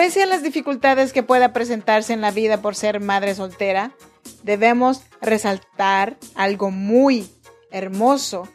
[0.00, 3.94] Pese a las dificultades que pueda presentarse en la vida por ser madre soltera,
[4.42, 7.28] debemos resaltar algo muy
[7.70, 8.48] hermoso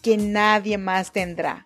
[0.00, 1.64] que nadie más tendrá.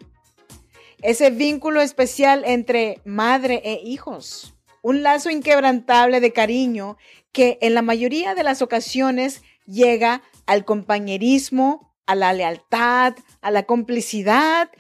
[1.02, 4.54] Ese vínculo especial entre madre e hijos.
[4.80, 6.96] Un lazo inquebrantable de cariño
[7.30, 13.12] que en la mayoría de las ocasiones llega al compañerismo, a la lealtad,
[13.43, 14.71] a la complicidad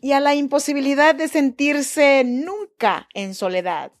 [0.00, 3.92] y a la imposibilidad de sentirse nunca en soledad.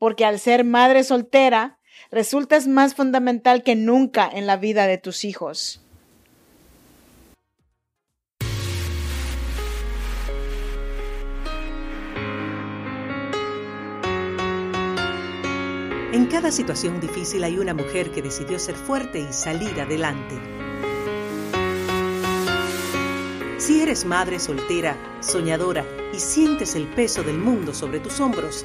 [0.00, 1.78] Porque al ser madre soltera,
[2.10, 5.82] resultas más fundamental que nunca en la vida de tus hijos.
[16.14, 20.34] En cada situación difícil hay una mujer que decidió ser fuerte y salir adelante.
[23.58, 28.64] Si eres madre soltera, soñadora y sientes el peso del mundo sobre tus hombros,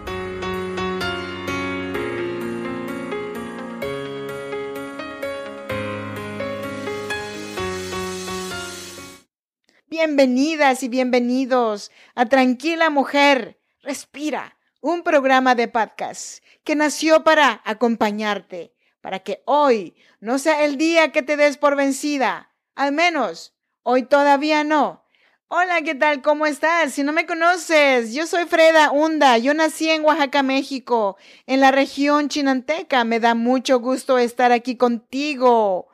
[9.91, 18.73] Bienvenidas y bienvenidos a Tranquila Mujer, Respira, un programa de podcast que nació para acompañarte
[19.01, 22.53] para que hoy no sea el día que te des por vencida.
[22.73, 23.53] Al menos,
[23.83, 25.03] hoy todavía no.
[25.49, 26.21] Hola, ¿qué tal?
[26.21, 26.93] ¿Cómo estás?
[26.93, 29.39] Si no me conoces, yo soy Freda Hunda.
[29.39, 33.03] Yo nací en Oaxaca, México, en la región chinanteca.
[33.03, 35.90] Me da mucho gusto estar aquí contigo.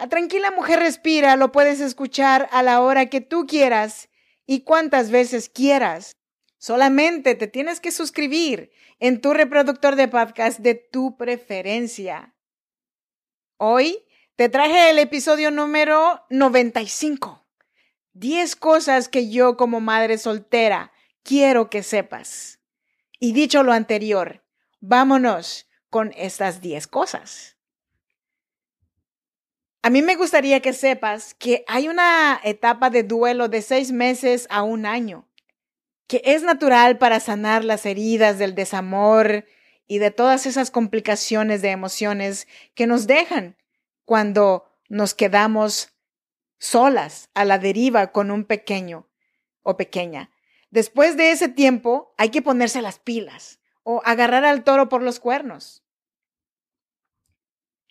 [0.00, 4.08] A Tranquila Mujer Respira lo puedes escuchar a la hora que tú quieras
[4.46, 6.12] y cuantas veces quieras.
[6.56, 8.70] Solamente te tienes que suscribir
[9.00, 12.36] en tu reproductor de podcast de tu preferencia.
[13.56, 14.04] Hoy
[14.36, 17.44] te traje el episodio número 95.
[18.12, 20.92] 10 cosas que yo como madre soltera
[21.24, 22.60] quiero que sepas.
[23.18, 24.44] Y dicho lo anterior,
[24.78, 27.57] vámonos con estas 10 cosas.
[29.88, 34.46] A mí me gustaría que sepas que hay una etapa de duelo de seis meses
[34.50, 35.26] a un año
[36.06, 39.46] que es natural para sanar las heridas del desamor
[39.86, 43.56] y de todas esas complicaciones de emociones que nos dejan
[44.04, 45.94] cuando nos quedamos
[46.58, 49.08] solas a la deriva con un pequeño
[49.62, 50.30] o pequeña.
[50.68, 55.18] Después de ese tiempo hay que ponerse las pilas o agarrar al toro por los
[55.18, 55.82] cuernos.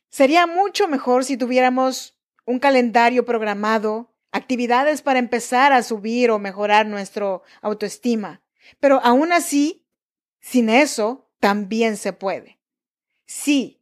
[0.09, 6.85] Sería mucho mejor si tuviéramos un calendario programado actividades para empezar a subir o mejorar
[6.85, 8.41] nuestro autoestima.
[8.79, 9.85] Pero aún así,
[10.39, 12.59] sin eso, también se puede.
[13.25, 13.81] Sí,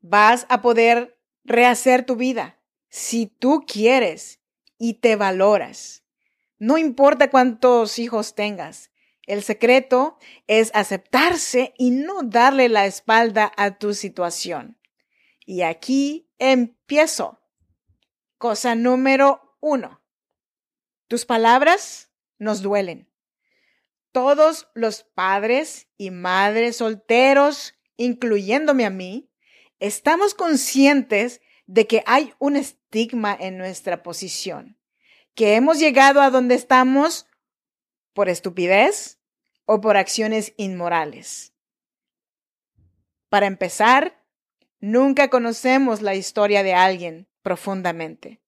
[0.00, 2.58] vas a poder rehacer tu vida
[2.88, 4.40] si tú quieres
[4.78, 6.04] y te valoras.
[6.58, 8.90] No importa cuántos hijos tengas.
[9.26, 14.76] El secreto es aceptarse y no darle la espalda a tu situación.
[15.44, 17.40] Y aquí empiezo.
[18.38, 20.02] Cosa número uno.
[21.08, 23.10] Tus palabras nos duelen.
[24.12, 29.30] Todos los padres y madres solteros, incluyéndome a mí,
[29.80, 34.78] estamos conscientes de que hay un estigma en nuestra posición,
[35.34, 37.26] que hemos llegado a donde estamos
[38.12, 39.18] por estupidez
[39.66, 41.52] o por acciones inmorales.
[43.28, 44.23] Para empezar,
[44.84, 48.42] nunca conocemos la historia de alguien profundamente.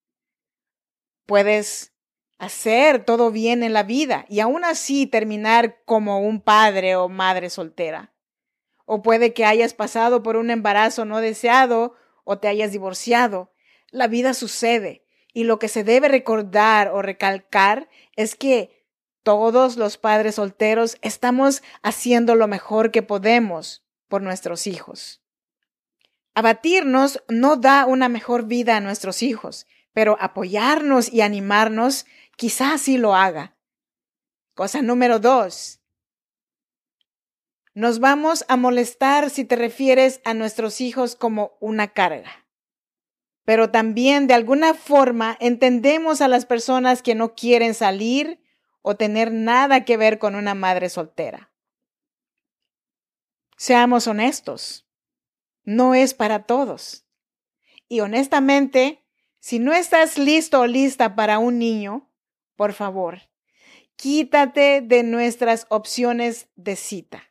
[1.25, 1.95] Puedes
[2.37, 7.49] hacer todo bien en la vida y aún así terminar como un padre o madre
[7.49, 8.13] soltera.
[8.85, 11.95] O puede que hayas pasado por un embarazo no deseado
[12.25, 13.55] o te hayas divorciado.
[13.91, 18.85] La vida sucede y lo que se debe recordar o recalcar es que
[19.23, 25.23] todos los padres solteros estamos haciendo lo mejor que podemos por nuestros hijos.
[26.37, 32.05] Abatirnos no da una mejor vida a nuestros hijos, pero apoyarnos y animarnos
[32.37, 33.57] quizás sí lo haga.
[34.53, 35.81] Cosa número dos.
[37.73, 42.47] Nos vamos a molestar si te refieres a nuestros hijos como una carga.
[43.47, 48.43] Pero también de alguna forma entendemos a las personas que no quieren salir
[48.83, 51.51] o tener nada que ver con una madre soltera.
[53.57, 54.86] Seamos honestos.
[55.67, 57.05] No es para todos.
[57.89, 59.05] Y honestamente,
[59.39, 62.11] si no estás listo o lista para un niño,
[62.57, 63.21] por favor,
[63.97, 67.25] quítate de nuestras opciones de cita.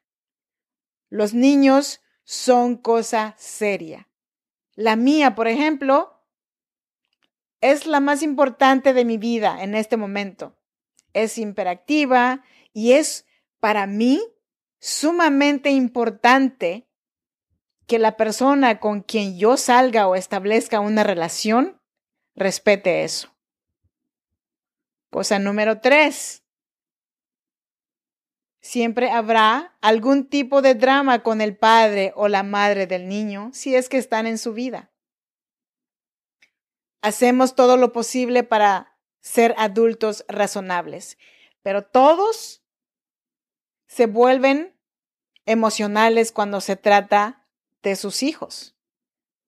[1.10, 4.10] Los niños son cosa seria.
[4.76, 6.22] La mía, por ejemplo,
[7.62, 10.58] es la más importante de mi vida en este momento.
[11.14, 12.44] Es imperactiva
[12.74, 13.26] y es
[13.60, 14.22] para mí
[14.80, 16.85] sumamente importante
[17.88, 21.80] que la persona con quien yo salga o establezca una relación
[22.36, 23.36] respete eso.
[25.12, 26.44] Cosa número tres.
[28.60, 33.76] Siempre habrá algún tipo de drama con el padre o la madre del niño si
[33.76, 34.92] es que están en su vida.
[37.02, 41.20] Hacemos todo lo posible para ser adultos razonables,
[41.62, 42.64] pero todos
[43.86, 44.76] se vuelven
[45.46, 47.45] emocionales cuando se trata
[47.90, 48.76] de sus hijos.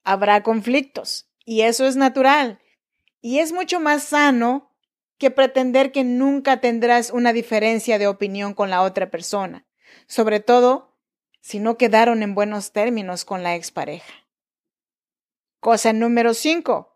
[0.04, 2.60] Habrá conflictos y eso es natural
[3.22, 4.74] y es mucho más sano
[5.18, 9.66] que pretender que nunca tendrás una diferencia de opinión con la otra persona,
[10.08, 10.96] sobre todo
[11.42, 14.14] si no quedaron en buenos términos con la expareja.
[15.60, 16.96] Cosa número 5.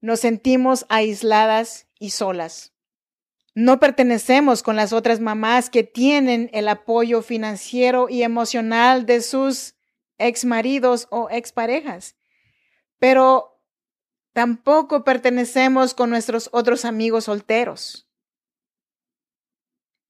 [0.00, 2.72] Nos sentimos aisladas y solas.
[3.54, 9.76] No pertenecemos con las otras mamás que tienen el apoyo financiero y emocional de sus
[10.26, 12.16] exmaridos o exparejas.
[12.98, 13.52] Pero
[14.32, 18.08] Tampoco pertenecemos con nuestros otros amigos solteros.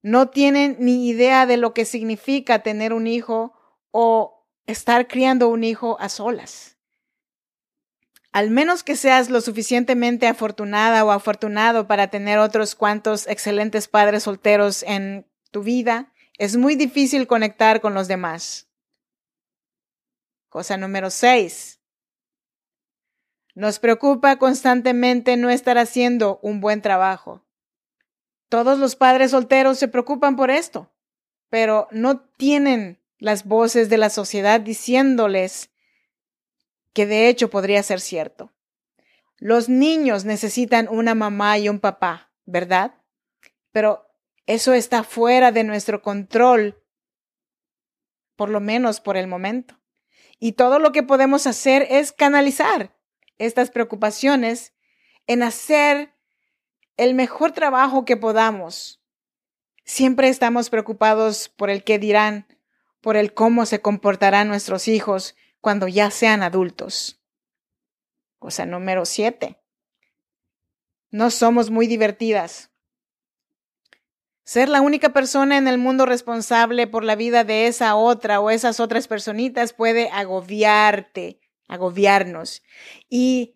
[0.01, 3.53] No tienen ni idea de lo que significa tener un hijo
[3.91, 6.77] o estar criando un hijo a solas.
[8.31, 14.23] Al menos que seas lo suficientemente afortunada o afortunado para tener otros cuantos excelentes padres
[14.23, 18.72] solteros en tu vida, es muy difícil conectar con los demás.
[20.53, 21.81] Cosa número 6.
[23.55, 27.43] Nos preocupa constantemente no estar haciendo un buen trabajo.
[28.49, 30.91] Todos los padres solteros se preocupan por esto,
[31.49, 35.71] pero no tienen las voces de la sociedad diciéndoles
[36.93, 38.53] que de hecho podría ser cierto.
[39.39, 42.93] Los niños necesitan una mamá y un papá, ¿verdad?
[43.71, 44.07] Pero
[44.45, 46.79] eso está fuera de nuestro control,
[48.35, 49.79] por lo menos por el momento.
[50.43, 52.93] Y todo lo que podemos hacer es canalizar
[53.37, 54.73] estas preocupaciones
[55.25, 56.17] en hacer
[56.97, 59.01] el mejor trabajo que podamos.
[59.85, 62.45] Siempre estamos preocupados por el qué dirán,
[62.99, 67.21] por el cómo se comportarán nuestros hijos cuando ya sean adultos.
[68.37, 69.61] Cosa número siete.
[71.09, 72.69] No somos muy divertidas.
[74.43, 78.49] Ser la única persona en el mundo responsable por la vida de esa otra o
[78.49, 82.61] esas otras personitas puede agobiarte agobiarnos
[83.09, 83.55] y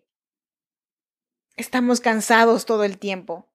[1.56, 3.48] estamos cansados todo el tiempo.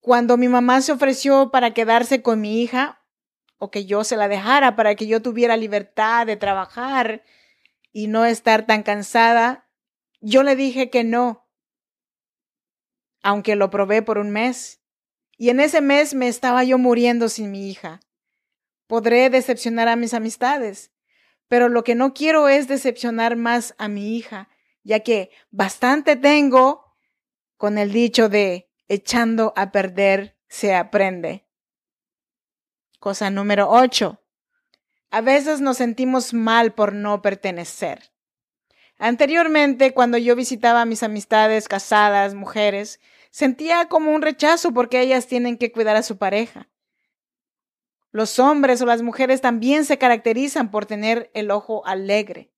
[0.00, 3.04] Cuando mi mamá se ofreció para quedarse con mi hija
[3.58, 7.22] o que yo se la dejara para que yo tuviera libertad de trabajar
[7.92, 9.68] y no estar tan cansada,
[10.20, 11.46] yo le dije que no,
[13.22, 14.77] aunque lo probé por un mes.
[15.38, 18.00] Y en ese mes me estaba yo muriendo sin mi hija.
[18.88, 20.90] Podré decepcionar a mis amistades,
[21.46, 24.48] pero lo que no quiero es decepcionar más a mi hija,
[24.82, 26.84] ya que bastante tengo
[27.56, 31.46] con el dicho de echando a perder se aprende.
[32.98, 34.20] Cosa número 8.
[35.10, 38.10] A veces nos sentimos mal por no pertenecer.
[38.98, 42.98] Anteriormente, cuando yo visitaba a mis amistades casadas, mujeres,
[43.30, 46.68] sentía como un rechazo porque ellas tienen que cuidar a su pareja.
[48.10, 52.52] Los hombres o las mujeres también se caracterizan por tener el ojo alegre.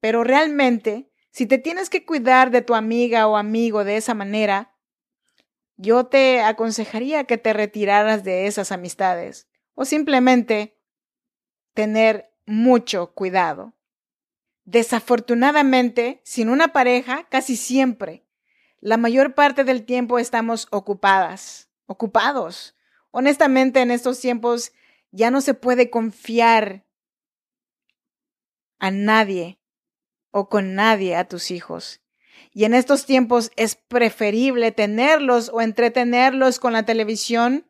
[0.00, 4.74] Pero realmente, si te tienes que cuidar de tu amiga o amigo de esa manera,
[5.76, 10.78] yo te aconsejaría que te retiraras de esas amistades o simplemente
[11.74, 13.74] tener mucho cuidado.
[14.64, 18.25] Desafortunadamente, sin una pareja, casi siempre,
[18.80, 22.76] la mayor parte del tiempo estamos ocupadas, ocupados.
[23.10, 24.72] Honestamente, en estos tiempos
[25.10, 26.86] ya no se puede confiar
[28.78, 29.58] a nadie
[30.30, 32.02] o con nadie a tus hijos.
[32.52, 37.66] Y en estos tiempos es preferible tenerlos o entretenerlos con la televisión,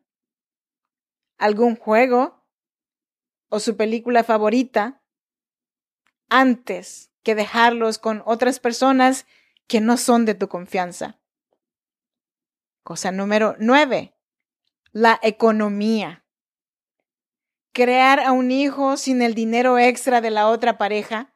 [1.37, 2.45] algún juego
[3.49, 5.01] o su película favorita,
[6.29, 9.25] antes que dejarlos con otras personas
[9.67, 11.19] que no son de tu confianza.
[12.83, 14.15] Cosa número nueve,
[14.91, 16.23] la economía
[17.77, 21.31] crear a un hijo sin el dinero extra de la otra pareja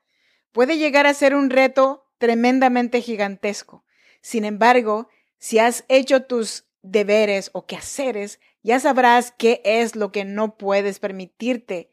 [0.51, 3.85] puede llegar a ser un reto tremendamente gigantesco.
[4.21, 5.07] Sin embargo,
[5.37, 10.97] si has hecho tus deberes o quehaceres, ya sabrás qué es lo que no puedes
[10.97, 11.91] permitirte.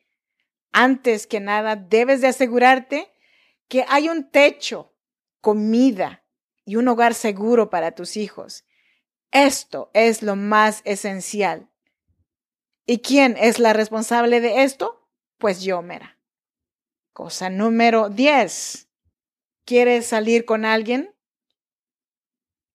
[0.73, 3.13] Antes que nada, debes de asegurarte
[3.69, 4.95] que hay un techo,
[5.43, 6.25] comida
[6.69, 8.67] y un hogar seguro para tus hijos.
[9.31, 11.71] Esto es lo más esencial.
[12.85, 15.09] ¿Y quién es la responsable de esto?
[15.39, 16.19] Pues yo, Mera.
[17.15, 18.87] Cosa número 10.
[19.65, 21.15] ¿Quieres salir con alguien?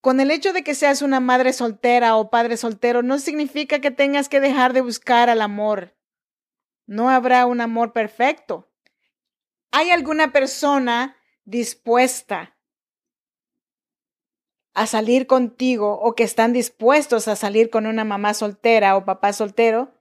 [0.02, 3.92] Con el hecho de que seas una madre soltera o padre soltero no significa que
[3.92, 5.96] tengas que dejar de buscar al amor.
[6.88, 8.74] No habrá un amor perfecto.
[9.70, 12.58] ¿Hay alguna persona dispuesta
[14.74, 19.34] a salir contigo o que están dispuestos a salir con una mamá soltera o papá
[19.34, 19.94] soltero?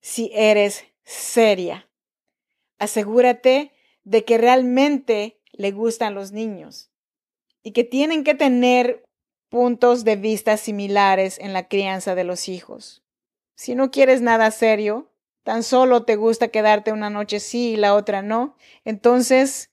[0.00, 1.88] Si eres seria,
[2.78, 3.72] asegúrate
[4.04, 6.90] de que realmente le gustan los niños
[7.62, 9.04] y que tienen que tener
[9.48, 13.02] puntos de vista similares en la crianza de los hijos.
[13.56, 17.94] Si no quieres nada serio, tan solo te gusta quedarte una noche sí y la
[17.94, 19.70] otra no, entonces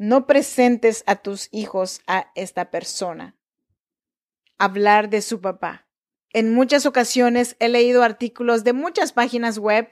[0.00, 3.36] no presentes a tus hijos a esta persona.
[4.56, 5.88] Hablar de su papá.
[6.32, 9.90] En muchas ocasiones he leído artículos de muchas páginas web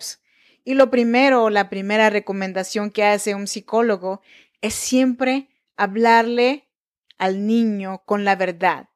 [0.64, 4.22] y lo primero o la primera recomendación que hace un psicólogo
[4.62, 6.70] es siempre hablarle
[7.18, 8.88] al niño con la verdad.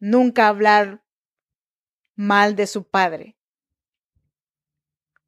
[0.00, 1.04] Nunca hablar
[2.16, 3.36] mal de su padre.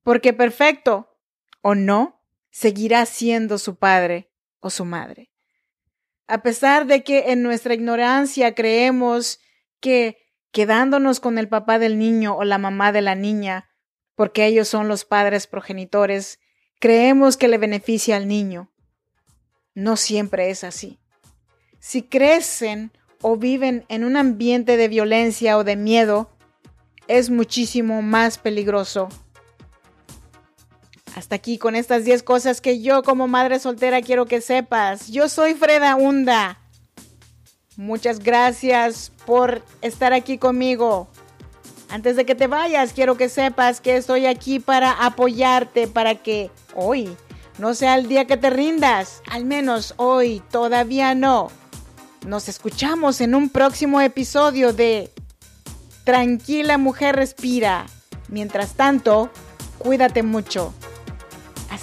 [0.02, 1.16] Porque perfecto
[1.62, 4.28] o no, seguirá siendo su padre
[4.60, 5.30] o su madre.
[6.26, 9.40] A pesar de que en nuestra ignorancia creemos
[9.80, 10.18] que
[10.52, 13.70] quedándonos con el papá del niño o la mamá de la niña,
[14.14, 16.40] porque ellos son los padres progenitores,
[16.80, 18.72] creemos que le beneficia al niño.
[19.74, 20.98] No siempre es así
[21.80, 26.30] si crecen o viven en un ambiente de violencia o de miedo,
[27.06, 29.08] es muchísimo más peligroso.
[31.16, 35.08] Hasta aquí con estas 10 cosas que yo como madre soltera quiero que sepas.
[35.08, 36.58] Yo soy Freda Hunda.
[37.76, 41.08] Muchas gracias por estar aquí conmigo.
[41.88, 46.50] Antes de que te vayas, quiero que sepas que estoy aquí para apoyarte, para que
[46.74, 47.08] hoy
[47.58, 49.22] no sea el día que te rindas.
[49.30, 51.50] Al menos hoy todavía no.
[52.26, 55.10] Nos escuchamos en un próximo episodio de
[56.04, 57.86] Tranquila mujer respira.
[58.28, 59.30] Mientras tanto,
[59.78, 60.72] cuídate mucho.